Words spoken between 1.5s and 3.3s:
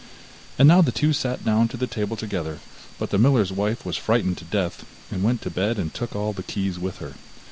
to the table together, but the